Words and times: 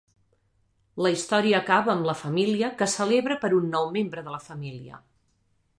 La 1.05 1.11
història 1.15 1.59
acaba 1.65 1.93
amb 1.95 2.09
la 2.11 2.15
família 2.23 2.73
que 2.81 2.89
celebra 2.97 3.39
per 3.45 3.53
un 3.61 3.69
nou 3.77 3.91
membre 3.99 4.29
de 4.29 4.35
la 4.39 4.45
família. 4.51 5.01